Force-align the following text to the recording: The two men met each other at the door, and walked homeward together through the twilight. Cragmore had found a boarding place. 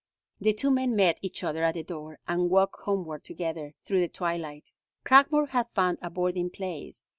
The 0.39 0.53
two 0.53 0.71
men 0.71 0.95
met 0.95 1.19
each 1.21 1.43
other 1.43 1.63
at 1.63 1.75
the 1.75 1.83
door, 1.83 2.17
and 2.27 2.49
walked 2.49 2.81
homeward 2.85 3.23
together 3.23 3.75
through 3.85 3.99
the 3.99 4.07
twilight. 4.07 4.73
Cragmore 5.05 5.49
had 5.49 5.67
found 5.75 5.99
a 6.01 6.09
boarding 6.09 6.49
place. 6.49 7.07